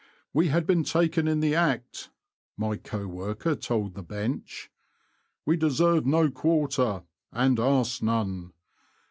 [0.33, 2.09] ''We had been taken in the act,"
[2.57, 4.71] my co worker told the bench.''
[5.45, 8.51] We deserved no quarter, and asked none.